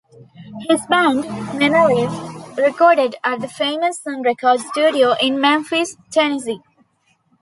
His 0.67 0.83
band, 0.87 1.25
Manalive, 1.59 2.57
recorded 2.57 3.17
at 3.23 3.39
the 3.39 3.47
famous 3.47 3.99
Sun 3.99 4.23
Records 4.23 4.65
Studio 4.69 5.13
in 5.21 5.39
Memphis, 5.39 5.95
Tennessee. 6.09 6.59